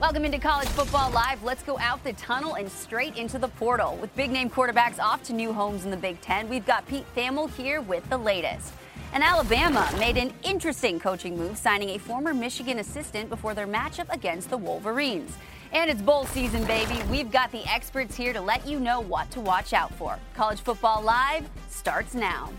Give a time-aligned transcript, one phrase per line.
[0.00, 1.42] Welcome into College Football Live.
[1.42, 3.98] Let's go out the tunnel and straight into the portal.
[4.00, 7.04] With big name quarterbacks off to new homes in the Big Ten, we've got Pete
[7.14, 8.72] Thamel here with the latest.
[9.12, 14.10] And Alabama made an interesting coaching move, signing a former Michigan assistant before their matchup
[14.10, 15.36] against the Wolverines.
[15.70, 16.98] And it's bowl season, baby.
[17.10, 20.18] We've got the experts here to let you know what to watch out for.
[20.34, 22.50] College Football Live starts now.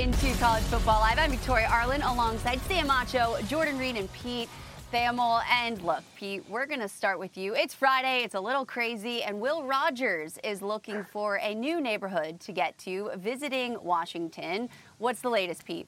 [0.00, 1.18] Into College Football Live.
[1.18, 4.48] I'm Victoria Arlen alongside Sam Acho, Jordan Reid, and Pete
[4.90, 5.42] Thamel.
[5.50, 7.54] And look, Pete, we're going to start with you.
[7.54, 12.40] It's Friday, it's a little crazy, and Will Rogers is looking for a new neighborhood
[12.40, 14.70] to get to, visiting Washington.
[14.96, 15.86] What's the latest, Pete?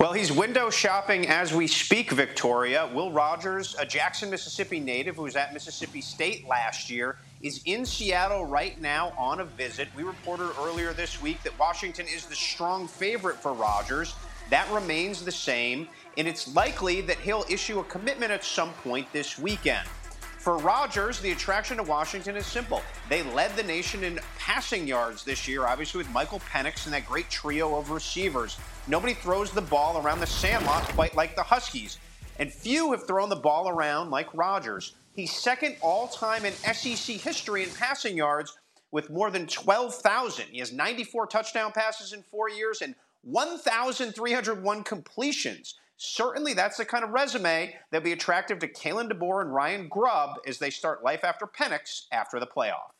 [0.00, 2.90] Well, he's window shopping as we speak, Victoria.
[2.92, 7.84] Will Rogers, a Jackson, Mississippi native who was at Mississippi State last year, is in
[7.84, 9.88] Seattle right now on a visit.
[9.96, 14.14] We reported earlier this week that Washington is the strong favorite for Rogers.
[14.50, 19.12] That remains the same, and it's likely that he'll issue a commitment at some point
[19.12, 19.88] this weekend.
[20.38, 22.82] For Rogers, the attraction to Washington is simple.
[23.08, 27.06] They led the nation in passing yards this year, obviously with Michael Penix and that
[27.06, 28.58] great trio of receivers.
[28.88, 31.98] Nobody throws the ball around the sandlot quite like the Huskies,
[32.40, 34.94] and few have thrown the ball around like Rogers.
[35.14, 38.56] He's second all time in SEC history in passing yards
[38.90, 40.46] with more than 12,000.
[40.50, 45.74] He has 94 touchdown passes in four years and 1,301 completions.
[45.96, 50.38] Certainly, that's the kind of resume that'll be attractive to Kalen DeBoer and Ryan Grubb
[50.46, 52.90] as they start life after Penix after the playoff.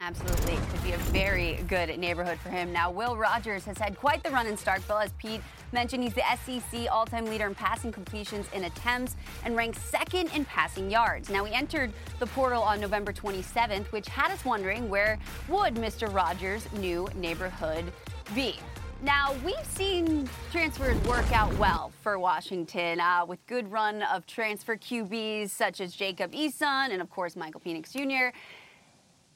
[0.00, 0.56] Absolutely.
[0.70, 2.72] Could be a very good neighborhood for him.
[2.72, 5.04] Now, Will Rogers has had quite the run in Starkville.
[5.04, 5.40] As Pete
[5.72, 10.30] mentioned, he's the SEC all time leader in passing completions in attempts and ranks second
[10.34, 11.28] in passing yards.
[11.30, 16.12] Now, he entered the portal on November 27th, which had us wondering where would Mr.
[16.14, 17.92] Rogers' new neighborhood
[18.36, 18.54] be?
[19.02, 24.76] Now, we've seen transfers work out well for Washington uh, with good run of transfer
[24.76, 28.36] QBs such as Jacob Eason and, of course, Michael Penix Jr.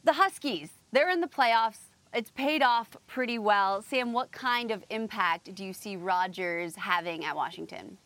[0.05, 1.91] The Huskies, they're in the playoffs.
[2.13, 3.83] It's paid off pretty well.
[3.83, 7.99] Sam, what kind of impact do you see Rogers having at Washington?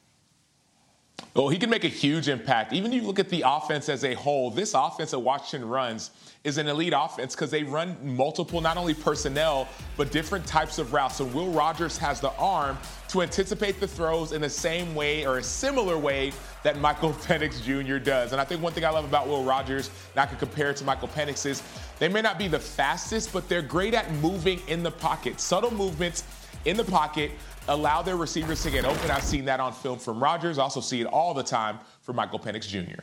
[1.37, 2.72] Well, he can make a huge impact.
[2.72, 6.10] Even if you look at the offense as a whole, this offense that Washington runs
[6.44, 9.69] is an elite offense because they run multiple, not only personnel,
[9.99, 11.16] but different types of routes.
[11.16, 12.78] So Will Rogers has the arm
[13.09, 16.32] to anticipate the throws in the same way or a similar way
[16.62, 17.99] that Michael Penix Jr.
[17.99, 18.32] does.
[18.32, 20.78] And I think one thing I love about Will Rogers, and I can compare it
[20.78, 21.62] to Michael Penix, is
[21.99, 25.38] they may not be the fastest, but they're great at moving in the pocket.
[25.38, 26.25] Subtle movements
[26.65, 27.31] in the pocket
[27.69, 29.10] allow their receivers to get open.
[29.10, 30.59] I've seen that on film from Rogers.
[30.59, 33.03] I also see it all the time from Michael Penix Jr.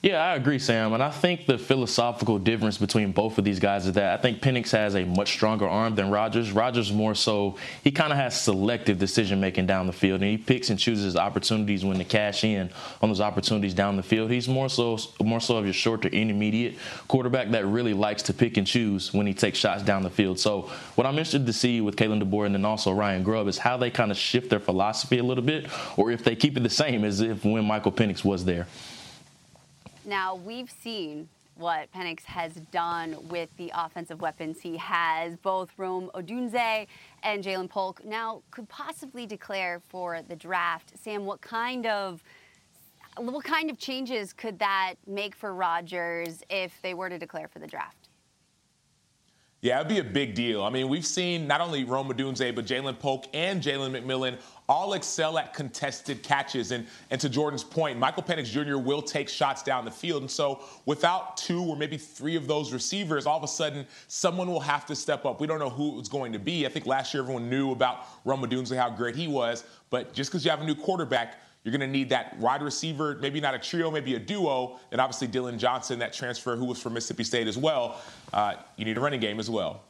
[0.00, 0.92] Yeah, I agree, Sam.
[0.92, 4.40] And I think the philosophical difference between both of these guys is that I think
[4.40, 6.52] Penix has a much stronger arm than Rogers.
[6.52, 10.38] Rogers more so, he kind of has selective decision making down the field, and he
[10.38, 12.70] picks and chooses opportunities when to cash in
[13.02, 14.30] on those opportunities down the field.
[14.30, 18.32] He's more so more so of your short to intermediate quarterback that really likes to
[18.32, 20.38] pick and choose when he takes shots down the field.
[20.38, 23.58] So what I'm interested to see with Kalen DeBoer and then also Ryan Grubb is
[23.58, 25.66] how they kind of shift their philosophy a little bit,
[25.96, 28.68] or if they keep it the same as if when Michael Penix was there.
[30.08, 35.36] Now, we've seen what Penix has done with the offensive weapons he has.
[35.36, 36.86] Both Rome Odunze
[37.22, 40.94] and Ja'Lynn Polk now could possibly declare for the draft.
[40.98, 42.22] Sam, what kind of
[43.18, 47.58] what kind of changes could that make for Rogers if they were to declare for
[47.58, 48.07] the draft?
[49.60, 50.62] Yeah, it'd be a big deal.
[50.62, 54.38] I mean, we've seen not only Roma Odunze, but Ja'Lynn Polk and Jalen McMillan
[54.68, 56.70] all excel at contested catches.
[56.70, 58.76] And, and to Jordan's point, Michael Penix Jr.
[58.76, 60.22] will take shots down the field.
[60.22, 64.46] And so without two or maybe three of those receivers, all of a sudden someone
[64.46, 65.40] will have to step up.
[65.40, 66.64] We don't know who it's going to be.
[66.64, 69.64] I think last year everyone knew about Roma Odunze, how great he was.
[69.90, 73.18] But just because you have a new quarterback, you're going to need that wide receiver,
[73.20, 76.80] maybe not a trio, maybe a duo, and obviously Dylan Johnson, that transfer who was
[76.80, 78.00] from Mississippi State as well.
[78.32, 79.82] Uh, you need a running game as well.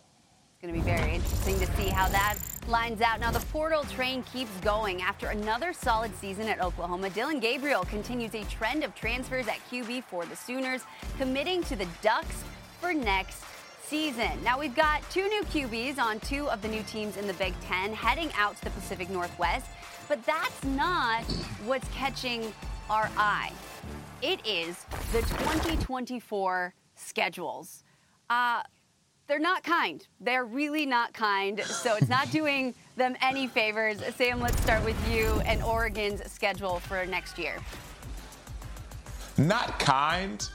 [0.61, 2.37] It's going to be very interesting to see how that
[2.67, 3.21] lines out.
[3.21, 5.03] Now, the portal train keeps going.
[5.03, 10.03] After another solid season at Oklahoma, Dillon Gabriel continues a trend of transfers at QB
[10.05, 10.83] for the Sooners,
[11.17, 12.43] committing to the Ducks
[12.81, 13.45] for next
[13.85, 14.31] season.
[14.43, 17.55] Now, we've got two new QBs on two of the new teams in the Big
[17.61, 19.67] Ten heading out to the Pacific Northwest,
[20.09, 21.23] but that's not
[21.67, 22.53] what's catching
[22.89, 23.53] our eye.
[24.23, 27.85] It is the 2024 schedules.
[28.31, 28.63] Uh,
[29.27, 30.07] they're not kind.
[30.21, 31.61] They're really not kind.
[31.61, 34.03] So it's not doing them any favors.
[34.17, 37.57] Sam, let's start with you and Oregon's schedule for next year.
[39.37, 40.49] Not kind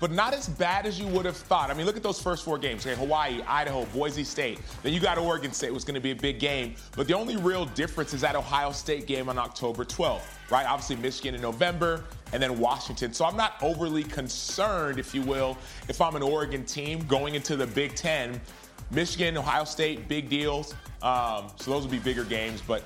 [0.00, 1.70] but not as bad as you would have thought.
[1.70, 2.86] I mean, look at those first four games.
[2.86, 4.60] Okay, Hawaii, Idaho, Boise State.
[4.82, 6.74] Then you got Oregon State, was going to be a big game.
[6.96, 10.66] But the only real difference is that Ohio State game on October 12th, right?
[10.66, 13.12] Obviously, Michigan in November, and then Washington.
[13.12, 15.56] So I'm not overly concerned, if you will,
[15.88, 18.40] if I'm an Oregon team going into the Big Ten.
[18.90, 20.74] Michigan, Ohio State, big deals.
[21.02, 22.62] Um, so those would be bigger games.
[22.66, 22.82] But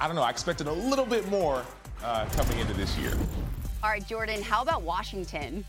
[0.00, 0.22] I don't know.
[0.22, 1.64] I expected a little bit more
[2.04, 3.12] uh, coming into this year.
[3.82, 5.64] All right, Jordan, how about Washington?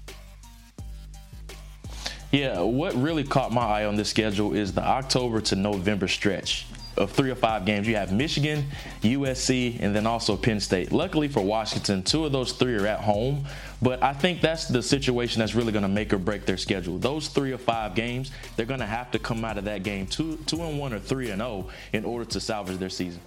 [2.31, 6.65] Yeah, what really caught my eye on this schedule is the October to November stretch
[6.97, 7.87] of three or five games.
[7.87, 8.65] You have Michigan,
[9.01, 10.91] USC, and then also Penn State.
[10.91, 13.45] Luckily for Washington, two of those three are at home,
[13.81, 16.97] but I think that's the situation that's really going to make or break their schedule.
[16.97, 20.07] Those three or five games, they're going to have to come out of that game
[20.07, 23.21] two, two and one or three and oh in order to salvage their season.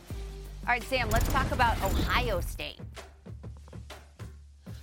[0.66, 2.76] All right, Sam, let's talk about Ohio State.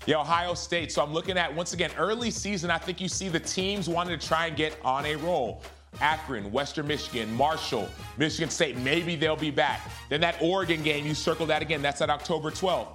[0.07, 0.89] Yeah, Ohio State.
[0.93, 4.17] So I'm looking at, once again, early season, I think you see the teams wanting
[4.17, 5.61] to try and get on a roll.
[5.99, 9.81] Akron, Western Michigan, Marshall, Michigan State, maybe they'll be back.
[10.07, 12.87] Then that Oregon game, you circle that again, that's at October 12th.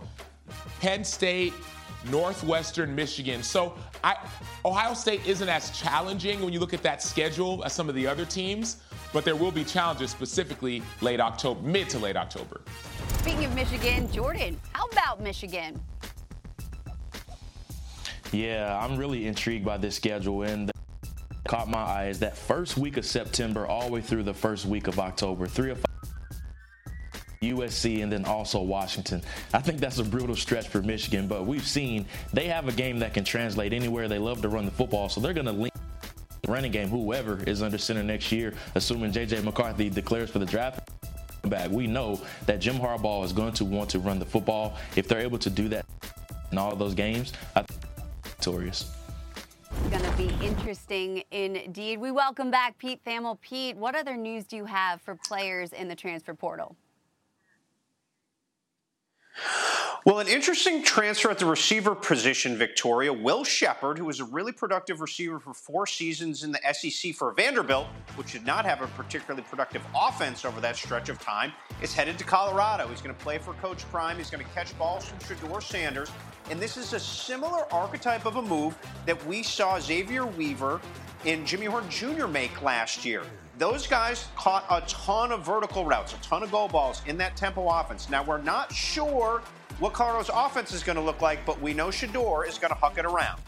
[0.81, 1.53] Penn State,
[2.11, 3.43] Northwestern Michigan.
[3.43, 4.17] So I,
[4.65, 8.07] Ohio State isn't as challenging when you look at that schedule as some of the
[8.07, 8.79] other teams,
[9.13, 12.63] but there will be challenges specifically late October, mid to late October.
[13.19, 15.79] Speaking of Michigan, Jordan, how about Michigan?
[18.33, 20.73] Yeah, I'm really intrigued by this schedule and
[21.47, 24.65] caught my eye is that first week of September all the way through the first
[24.65, 25.47] week of October.
[25.47, 25.85] Three or five
[27.43, 29.21] USC and then also Washington.
[29.53, 33.01] I think that's a brutal stretch for Michigan, but we've seen they have a game
[33.01, 34.09] that can translate anywhere.
[34.09, 35.71] They love to run the football, so they're going to lean
[36.49, 40.91] running game whoever is under center next year, assuming JJ McCarthy declares for the draft.
[41.45, 44.77] Back, we know that Jim Harbaugh is going to want to run the football.
[44.97, 45.85] If they're able to do that
[46.51, 47.65] in all those games, I
[48.43, 48.91] victorious.
[49.71, 52.01] It's going to be interesting indeed.
[52.01, 53.41] We welcome back Pete Thamel.
[53.41, 56.75] Pete, what other news do you have for players in the transfer portal?
[60.05, 63.13] Well, an interesting transfer at the receiver position, Victoria.
[63.13, 67.33] Will Sheppard, who was a really productive receiver for four seasons in the SEC for
[67.33, 71.53] Vanderbilt, which did not have a particularly productive offense over that stretch of time,
[71.83, 72.89] is headed to Colorado.
[72.89, 74.17] He's going to play for Coach Prime.
[74.17, 76.11] He's going to catch balls from Shedeur Sanders.
[76.51, 78.77] And this is a similar archetype of a move
[79.07, 80.81] that we saw Xavier Weaver
[81.25, 82.27] and Jimmy Horn Jr.
[82.27, 83.23] make last year.
[83.57, 87.37] Those guys caught a ton of vertical routes, a ton of goal balls in that
[87.37, 88.11] tempo offense.
[88.11, 89.43] Now, we're not sure
[89.79, 92.79] what Colorado's offense is going to look like, but we know Shedeur is going to
[92.79, 93.41] huck it around.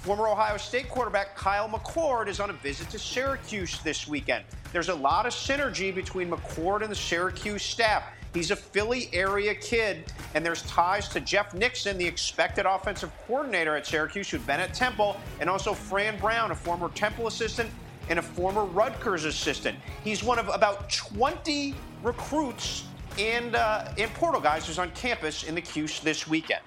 [0.00, 4.44] Former Ohio State quarterback Kyle McCord is on a visit to Syracuse this weekend.
[4.72, 8.02] There's a lot of synergy between McCord and the Syracuse staff.
[8.34, 13.76] He's a Philly area kid, and there's ties to Jeff Nixon, the expected offensive coordinator
[13.76, 17.70] at Syracuse, who'd been at Temple, and also Fran Brown, a former Temple assistant
[18.08, 19.78] and a former Rutgers assistant.
[20.02, 22.84] He's one of about 20 recruits
[23.18, 26.62] and, uh, and portal guys who's on campus in the Cuse this weekend.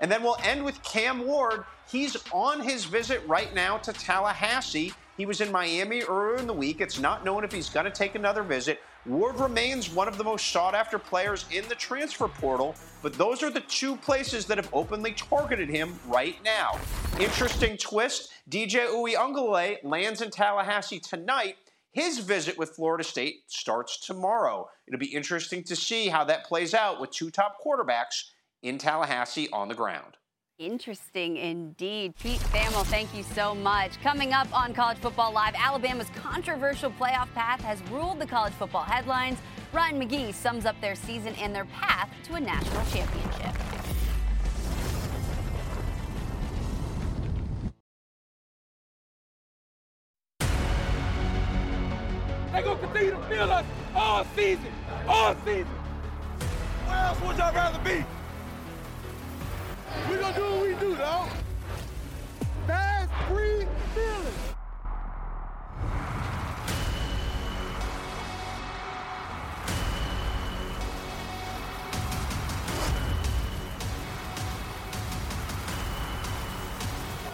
[0.00, 1.64] And then we'll end with Cam Ward.
[1.90, 4.92] He's on his visit right now to Tallahassee.
[5.16, 6.80] He was in Miami earlier in the week.
[6.80, 8.80] It's not known if he's going to take another visit.
[9.06, 13.42] Ward remains one of the most sought after players in the transfer portal, but those
[13.42, 16.78] are the two places that have openly targeted him right now.
[17.20, 21.56] Interesting twist DJ Uiagalelei lands in Tallahassee tonight.
[21.94, 24.68] His visit with Florida State starts tomorrow.
[24.88, 28.30] It'll be interesting to see how that plays out with two top quarterbacks
[28.62, 30.16] in Tallahassee on the ground.
[30.58, 32.14] Interesting indeed.
[32.16, 34.00] Pete Thamel, thank you so much.
[34.02, 38.82] Coming up on College Football Live, Alabama's controversial playoff path has ruled the college football
[38.82, 39.38] headlines.
[39.72, 43.63] Ryan McGee sums up their season and their path to a national championship.
[53.28, 53.64] feel us
[53.94, 54.72] all season,
[55.08, 55.66] all season.
[56.86, 58.04] Where else would y'all rather be?
[60.10, 61.26] We gonna do what we do, though.
[62.66, 64.34] Fast, free, feeling.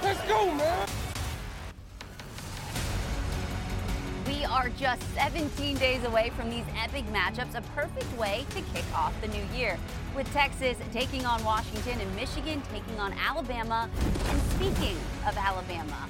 [0.03, 0.90] Let's go, man.
[4.71, 9.13] Are just 17 days away from these epic matchups, a perfect way to kick off
[9.21, 9.79] the new year.
[10.15, 13.89] With Texas taking on Washington and Michigan taking on Alabama.
[14.29, 14.97] And speaking
[15.27, 16.09] of Alabama,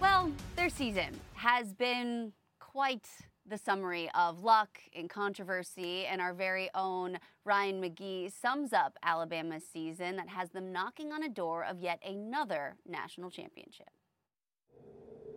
[0.00, 3.06] well, their season has been quite
[3.46, 9.64] the summary of luck and controversy, and our very own Ryan McGee sums up Alabama's
[9.70, 13.90] season that has them knocking on a door of yet another national championship.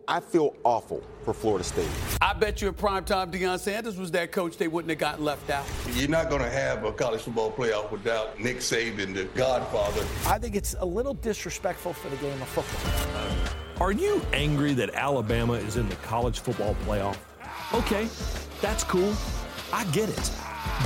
[0.08, 1.88] I feel awful for Florida State.
[2.20, 5.50] I bet you at primetime Deion Sanders was that coach, they wouldn't have gotten left
[5.50, 5.64] out.
[5.94, 10.04] You're not going to have a college football playoff without Nick Saban, the godfather.
[10.26, 13.52] I think it's a little disrespectful for the game of football.
[13.80, 17.16] Are you angry that Alabama is in the college football playoff?
[17.74, 18.08] Okay,
[18.60, 19.14] that's cool.
[19.72, 20.30] I get it.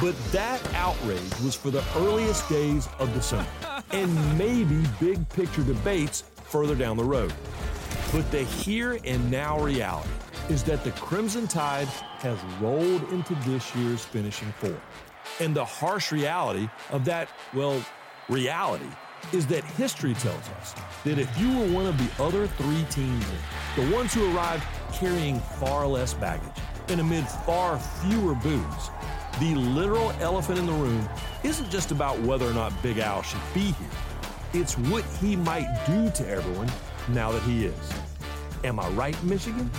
[0.01, 3.47] But that outrage was for the earliest days of the summer
[3.91, 7.33] and maybe big picture debates further down the road.
[8.13, 10.09] But the here and now reality
[10.49, 14.77] is that the Crimson Tide has rolled into this year's finishing four.
[15.41, 17.85] And the harsh reality of that, well,
[18.29, 18.87] reality
[19.33, 23.27] is that history tells us that if you were one of the other three teams,
[23.75, 28.91] the ones who arrived carrying far less baggage and amid far fewer boos,
[29.41, 31.09] the literal elephant in the room
[31.43, 33.89] isn't just about whether or not Big Al should be here.
[34.55, 36.71] It's what he might do to everyone
[37.09, 37.93] now that he is.
[38.65, 39.71] Am I right, Michigan?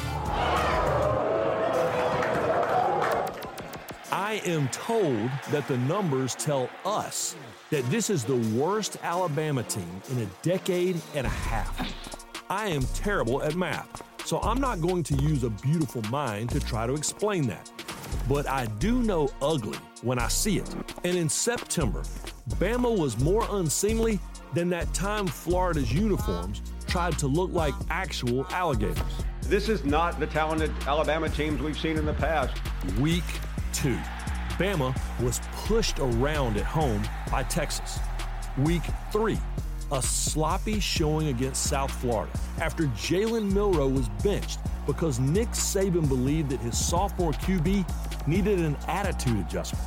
[4.11, 7.35] I am told that the numbers tell us
[7.69, 11.93] that this is the worst Alabama team in a decade and a half.
[12.49, 16.59] I am terrible at math, so I'm not going to use a beautiful mind to
[16.59, 17.71] try to explain that.
[18.29, 20.75] But I do know ugly when I see it.
[21.03, 22.03] And in September,
[22.51, 24.19] Bama was more unseemly
[24.53, 26.61] than that time Florida's uniforms
[26.97, 28.97] tried to look like actual alligators.
[29.43, 32.59] This is not the talented Alabama teams we've seen in the past.
[32.99, 33.23] Week
[33.71, 33.99] two,
[34.57, 37.99] Bama was pushed around at home by Texas.
[38.57, 39.37] Week three,
[39.91, 46.49] a sloppy showing against South Florida after Jalen Milroe was benched because Nick Saban believed
[46.49, 49.85] that his sophomore QB needed an attitude adjustment.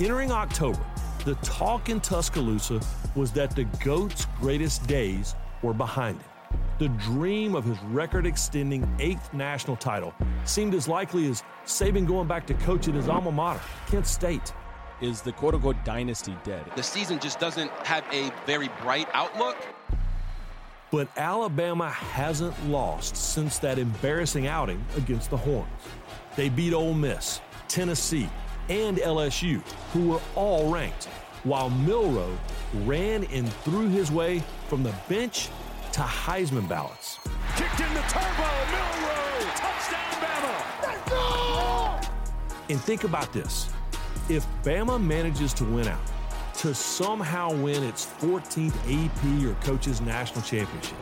[0.00, 0.84] Entering October,
[1.24, 2.78] the talk in Tuscaloosa
[3.14, 6.30] was that the GOAT's greatest days were behind him.
[6.78, 12.28] The dream of his record extending eighth national title seemed as likely as Saban going
[12.28, 14.52] back to coach at his alma mater, Kent State.
[15.00, 16.64] Is the quote unquote dynasty dead?
[16.74, 19.56] The season just doesn't have a very bright outlook.
[20.90, 25.68] But Alabama hasn't lost since that embarrassing outing against the Horns.
[26.36, 28.28] They beat Ole Miss, Tennessee,
[28.68, 29.60] and LSU,
[29.92, 31.08] who were all ranked,
[31.46, 32.36] while Milroe
[32.84, 35.48] ran and threw his way from the bench
[35.92, 37.18] to Heisman ballots.
[37.54, 40.82] Kicked in the turbo, Milroe, touchdown Bama.
[40.82, 42.00] Let's go!
[42.68, 43.70] And think about this.
[44.28, 46.00] If Bama manages to win out,
[46.58, 50.98] to somehow win its 14th AP or Coaches National Championship,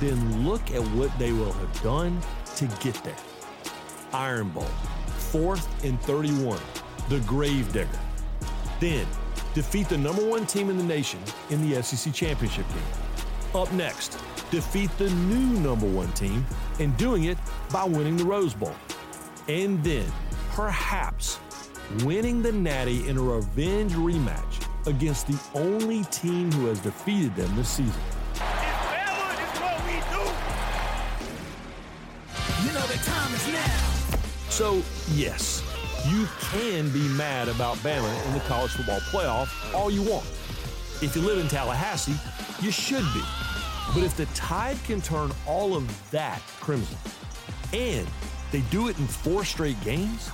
[0.00, 2.18] then look at what they will have done
[2.56, 3.16] to get there.
[4.14, 4.64] Iron Bowl,
[5.30, 6.58] fourth and 31,
[7.10, 7.98] the Gravedigger.
[8.80, 9.06] Then
[9.56, 13.58] defeat the number one team in the nation in the SEC Championship game.
[13.58, 14.18] Up next,
[14.50, 16.44] defeat the new number one team
[16.78, 17.38] and doing it
[17.72, 18.76] by winning the Rose Bowl.
[19.48, 20.04] And then,
[20.50, 21.40] perhaps,
[22.04, 27.56] winning the Natty in a revenge rematch against the only team who has defeated them
[27.56, 28.02] this season.
[32.62, 34.18] You know the time is now.
[34.50, 34.82] So,
[35.12, 35.62] yes,
[36.08, 40.26] you can be mad about Bama in the college football playoff all you want.
[41.02, 42.16] If you live in Tallahassee,
[42.64, 43.22] you should be.
[43.94, 46.96] But if the Tide can turn all of that crimson,
[47.72, 48.06] and
[48.52, 50.30] they do it in four straight games,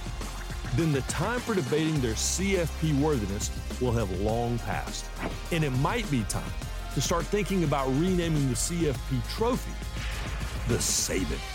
[0.74, 3.50] then the time for debating their CFP worthiness
[3.80, 5.06] will have long passed.
[5.50, 6.52] And it might be time
[6.94, 9.72] to start thinking about renaming the CFP trophy
[10.68, 11.51] the Saban.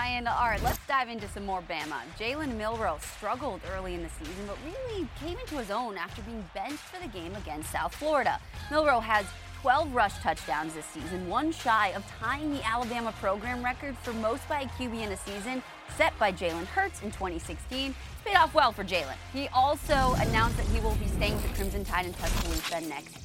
[0.00, 0.26] Ryan.
[0.28, 2.00] All right, let's dive into some more Bama.
[2.18, 6.42] Jalen Milroe struggled early in the season, but really came into his own after being
[6.54, 8.40] benched for the game against South Florida.
[8.70, 9.26] Milroe has
[9.60, 14.48] 12 rush touchdowns this season, one shy of tying the Alabama program record for most
[14.48, 15.62] by a QB in a season,
[15.98, 17.90] set by Jalen Hurts in 2016.
[17.90, 19.16] It's paid off well for Jalen.
[19.34, 23.18] He also announced that he will be staying with the Crimson Tide in Tuscaloosa next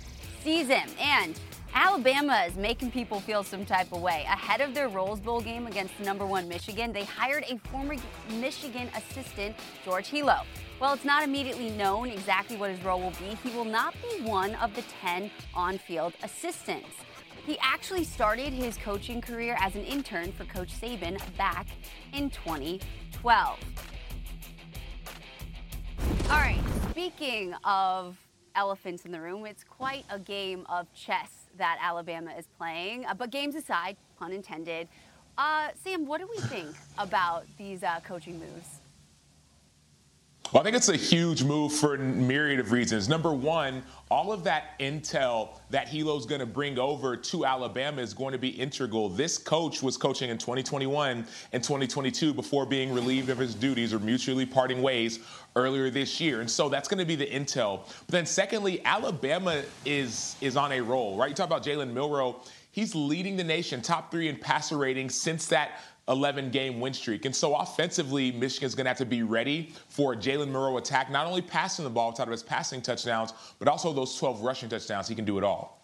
[0.43, 0.83] season.
[0.99, 1.39] And
[1.77, 4.23] Alabama is making people feel some type of way.
[4.29, 7.95] Ahead of their Rose Bowl game against number one Michigan, they hired a former
[8.39, 9.53] Michigan assistant,
[9.83, 10.45] George Helow.
[10.79, 14.23] While it's not immediately known exactly what his role will be, he will not be
[14.23, 16.95] one of the 10 on field assistants.
[17.45, 21.67] He actually started his coaching career as an intern for Coach Saban back
[22.13, 23.59] in 2012.
[26.29, 28.17] All right, speaking of
[28.55, 33.05] elephants in the room, it's quite a game of chess that Alabama is playing.
[33.05, 34.87] Uh, but games aside, pun intended,
[35.37, 38.79] uh, Sam, what do we think about these uh, coaching moves?
[40.55, 43.09] Well, I think it's a huge move for a myriad of reasons.
[43.09, 48.13] Number one, all of that intel that Helow's going to bring over to Alabama is
[48.13, 49.09] going to be integral.
[49.09, 53.99] This coach was coaching in 2021 and 2022 before being relieved of his duties or
[53.99, 55.19] mutually parting ways
[55.57, 56.39] earlier this year.
[56.39, 57.81] And so that's going to be the intel.
[58.05, 61.27] But then secondly, Alabama is is on a roll, right?
[61.27, 62.39] You talk about Jalen Milroe.
[62.71, 67.25] He's leading the nation, top three in passer rating since that 11 game win streak.
[67.25, 71.25] And so offensively, Michigan's going to have to be ready for Jalen Milroe attack, not
[71.25, 75.07] only passing the ball out of his passing touchdowns, but also those 12 rushing touchdowns.
[75.07, 75.81] He can do it all.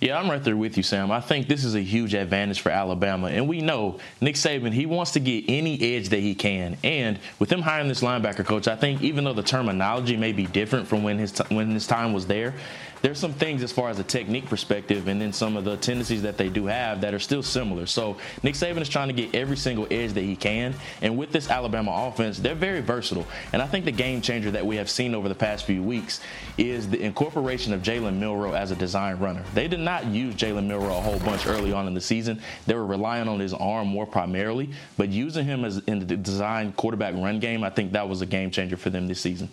[0.00, 1.10] Yeah, I'm right there with you, Sam.
[1.10, 3.28] I think this is a huge advantage for Alabama.
[3.28, 6.76] And we know Nick Saban, he wants to get any edge that he can.
[6.82, 10.46] And with him hiring this linebacker coach, I think even though the terminology may be
[10.46, 12.54] different from when his, t- when his time was there,
[13.02, 16.22] there's some things as far as a technique perspective and then some of the tendencies
[16.22, 17.86] that they do have that are still similar.
[17.86, 20.74] So Nick Saban is trying to get every single edge that he can.
[21.02, 23.26] And with this Alabama offense, they're very versatile.
[23.52, 26.20] And I think the game changer that we have seen over the past few weeks
[26.58, 29.44] is the incorporation of Jalen Milroe as a design runner.
[29.54, 32.40] They did not use Jalen Milroe a whole bunch early on in the season.
[32.66, 36.72] They were relying on his arm more primarily, but using him as in the design
[36.72, 39.48] quarterback run game, I think that was a game changer for them this season.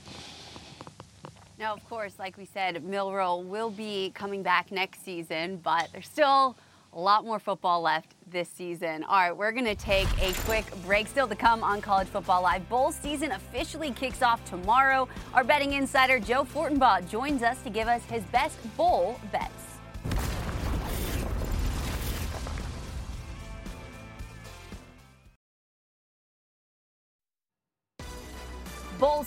[1.59, 6.07] Now, of course, like we said, Milroe will be coming back next season, but there's
[6.07, 6.55] still
[6.93, 9.03] a lot more football left this season.
[9.03, 11.07] All right, we're going to take a quick break.
[11.07, 12.69] Still to come on College Football Live.
[12.69, 15.09] Bowl season officially kicks off tomorrow.
[15.33, 19.66] Our betting insider, Joe Fortenbaugh, joins us to give us his best bowl bets.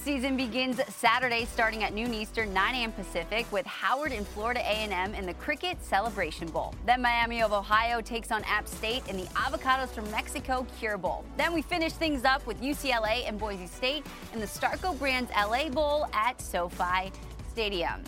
[0.00, 2.92] Season begins Saturday starting at noon Eastern, 9 a.m.
[2.92, 6.74] Pacific with Howard and Florida A&M in the Cricket Celebration Bowl.
[6.86, 11.24] Then Miami of Ohio takes on App State in the Avocados from Mexico Cure Bowl.
[11.36, 15.68] Then we finish things up with UCLA and Boise State in the Starco Brands LA
[15.68, 17.12] Bowl at SoFi
[17.50, 18.02] Stadium.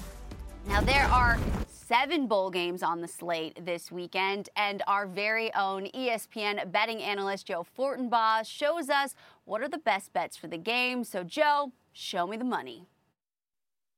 [0.67, 5.87] Now there are seven bowl games on the slate this weekend, and our very own
[5.89, 11.05] ESPN betting analyst Joe Fortenbaugh shows us what are the best bets for the game.
[11.05, 12.87] So, Joe, show me the money.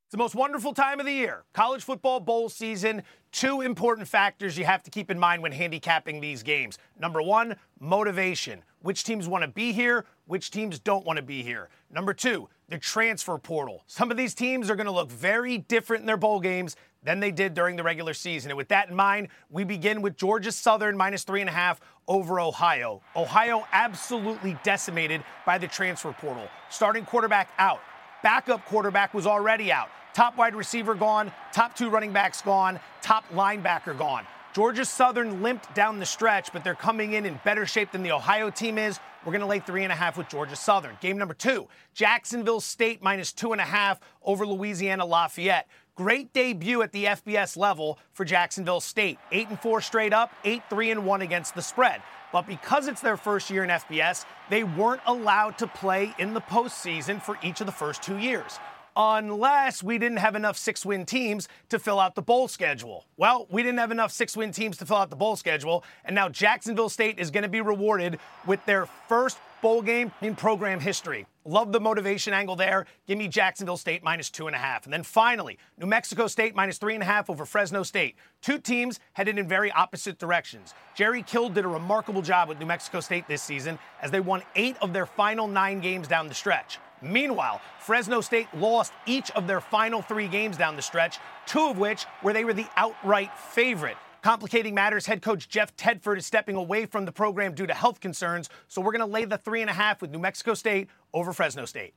[0.07, 1.45] It's the most wonderful time of the year.
[1.53, 3.03] College football bowl season.
[3.31, 6.79] Two important factors you have to keep in mind when handicapping these games.
[6.99, 8.63] Number one, motivation.
[8.81, 11.69] Which teams want to be here, which teams don't want to be here.
[11.91, 13.83] Number two, the transfer portal.
[13.87, 17.21] Some of these teams are going to look very different in their bowl games than
[17.21, 18.51] they did during the regular season.
[18.51, 21.81] And with that in mind, we begin with Georgia Southern minus three and a half
[22.09, 23.03] over Ohio.
[23.15, 26.49] Ohio absolutely decimated by the transfer portal.
[26.71, 27.81] Starting quarterback out,
[28.23, 29.89] backup quarterback was already out.
[30.15, 34.25] Top wide receiver gone, top two running backs gone, top linebacker gone.
[34.55, 38.13] Georgia Southern limped down the stretch, but they're coming in in better shape than the
[38.13, 39.01] Ohio team is.
[39.25, 40.97] We're going to lay three and a half with Georgia Southern.
[41.01, 45.67] Game number two, Jacksonville State minus two and a half over Louisiana Lafayette.
[45.97, 49.19] Great debut at the FBS level for Jacksonville State.
[49.33, 52.01] 8 and 4 straight up, 8 3 and 1 against the spread.
[52.33, 56.41] But because it's their first year in FBS, they weren't allowed to play in the
[56.41, 58.59] postseason for each of the first two years.
[58.97, 63.07] Unless we didn't have enough six win teams to fill out the bowl schedule.
[63.17, 66.15] Well, we didn't have enough six win teams to fill out the bowl schedule, and
[66.15, 70.79] now Jacksonville State is going to be rewarded with their first bowl game in program
[70.79, 71.27] history.
[71.45, 72.87] Love the motivation angle there.
[73.07, 74.85] Give me Jacksonville State minus two and a half.
[74.85, 78.15] And then finally, New Mexico State minus three and a half over Fresno State.
[78.43, 80.73] Two teams headed in very opposite directions.
[80.95, 84.43] Jerry Kill did a remarkable job with New Mexico State this season as they won
[84.55, 86.79] eight of their final nine games down the stretch.
[87.05, 91.79] Meanwhile, Fresno State lost each of their final three games down the stretch, two of
[91.79, 93.97] which where they were the outright favorite.
[94.23, 98.01] Complicating matters, head coach Jeff Tedford is stepping away from the program due to health
[98.01, 98.49] concerns.
[98.69, 101.35] So we're going to lay the three and a half with New Mexico State over
[101.35, 101.93] Fresno State.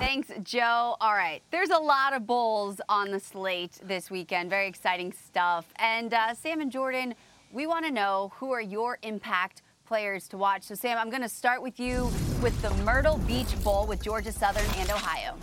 [0.00, 0.96] Thanks, Joe.
[1.00, 4.50] All right, there's a lot of bowls on the slate this weekend.
[4.50, 5.66] Very exciting stuff.
[5.76, 7.14] And uh, Sam and Jordan,
[7.52, 10.62] we want to know who are your impact players to watch.
[10.64, 12.04] So, Sam, I'm going to start with you
[12.42, 15.36] with the Myrtle Beach Bowl with Georgia Southern and Ohio.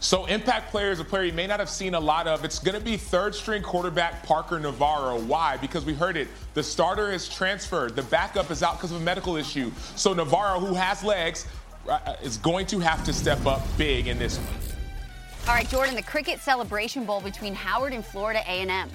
[0.00, 2.44] So, impact player is a player you may not have seen a lot of.
[2.44, 5.20] It's going to be third string quarterback Parker Navarro.
[5.20, 5.58] Why?
[5.58, 6.28] Because we heard it.
[6.54, 9.70] The starter is transferred, the backup is out because of a medical issue.
[9.96, 11.46] So, Navarro, who has legs,
[11.88, 14.70] uh, is going to have to step up big in this one.
[15.48, 18.90] All right, Jordan, the Cricket Celebration Bowl between Howard and Florida A&M.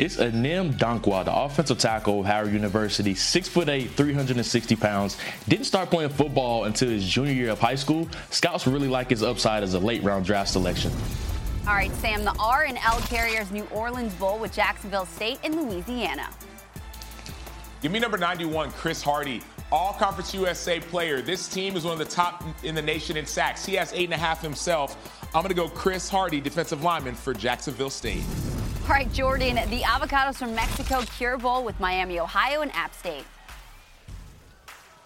[0.00, 5.18] It's Anim Dankwah, the offensive tackle of Howard University, six foot eight, 360 pounds.
[5.46, 8.08] Didn't start playing football until his junior year of high school.
[8.30, 10.90] Scouts really like his upside as a late round draft selection.
[11.68, 15.60] All right, Sam, the R and L Carriers New Orleans Bowl with Jacksonville State in
[15.60, 16.30] Louisiana.
[17.82, 21.20] Give me number 91, Chris Hardy, All Conference USA player.
[21.20, 23.66] This team is one of the top in the nation in sacks.
[23.66, 24.96] He has eight and a half himself.
[25.34, 28.24] I'm going to go Chris Hardy, defensive lineman for Jacksonville State.
[28.90, 33.22] All right, Jordan, the Avocados from Mexico Cure Bowl with Miami, Ohio, and App State.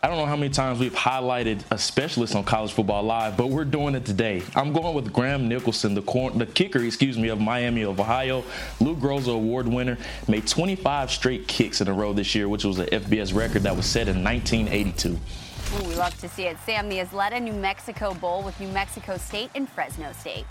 [0.02, 3.50] I don't know how many times we've highlighted a specialist on College Football Live, but
[3.50, 4.42] we're doing it today.
[4.54, 8.42] I'm going with Graham Nicholson, the, cor- the kicker, excuse me, of Miami of Ohio.
[8.80, 12.78] Lou Groza Award winner, made 25 straight kicks in a row this year, which was
[12.78, 15.10] an FBS record that was set in 1982.
[15.10, 16.56] Ooh, we love to see it.
[16.64, 20.46] Sam, the Isleta New Mexico Bowl with New Mexico State and Fresno State.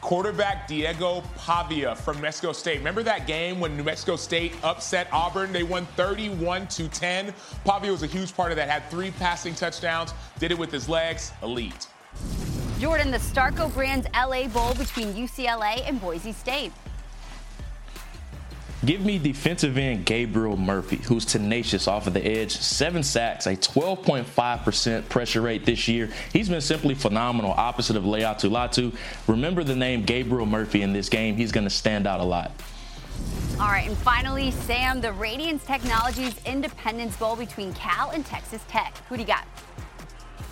[0.00, 2.78] Quarterback Diego Pavia from Mexico State.
[2.78, 5.52] Remember that game when New Mexico State upset Auburn?
[5.52, 7.34] They won 31 to 10.
[7.64, 8.68] Pavia was a huge part of that.
[8.68, 10.14] Had three passing touchdowns.
[10.38, 11.32] Did it with his legs.
[11.42, 11.88] Elite.
[12.78, 16.72] Jordan, the Starco Brands LA Bowl between UCLA and Boise State.
[18.84, 22.56] Give me defensive end Gabriel Murphy, who's tenacious off of the edge.
[22.56, 26.08] Seven sacks, a 12.5% pressure rate this year.
[26.32, 28.94] He's been simply phenomenal, opposite of Laiatu Latu.
[29.26, 31.34] Remember the name Gabriel Murphy in this game.
[31.34, 32.52] He's going to stand out a lot.
[33.60, 38.96] All right, and finally, Sam, the Radiance Technologies Independence Bowl between Cal and Texas Tech.
[39.08, 39.44] Who do you got?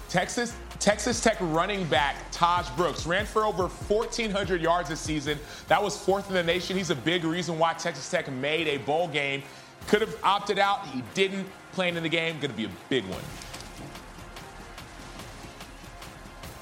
[0.08, 5.38] Texas Texas Tech running back Tahj Brooks ran for over 1,400 yards this season.
[5.68, 6.76] That was fourth in the nation.
[6.76, 9.42] He's a big reason why Texas Tech made a bowl game.
[9.86, 10.86] Could have opted out.
[10.88, 11.46] He didn't.
[11.72, 13.20] Playing in the game, going to be a big one.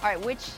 [0.03, 0.51] All right, which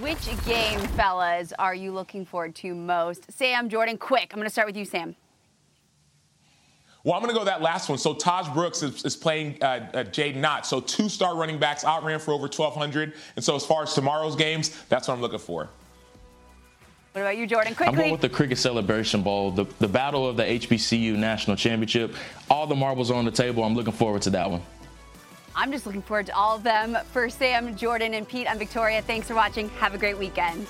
[0.00, 3.30] which game, fellas, are you looking forward to most?
[3.32, 4.32] Sam, Jordan, quick.
[4.32, 5.14] I'm going to start with you, Sam.
[7.02, 7.96] Well, I'm going to go that last one.
[7.96, 10.66] So Tahj Brooks is, is playing uh, uh, Jaydn Ott.
[10.66, 13.14] So two star running backs outran for over 1,200.
[13.36, 15.70] And so as far as tomorrow's games, that's what I'm looking for.
[17.12, 17.74] What about you, Jordan?
[17.74, 17.92] Quickly.
[17.92, 22.14] I'm going with the Cricket Celebration Bowl, the, the battle of the HBCU National Championship.
[22.48, 23.64] All the marbles are on the table.
[23.64, 24.62] I'm looking forward to that one.
[25.56, 26.96] I'm just looking forward to all of them.
[27.12, 29.02] For Sam, Jordan, and Pete, I'm Victoria.
[29.02, 29.68] Thanks for watching.
[29.70, 30.68] Have a great weekend.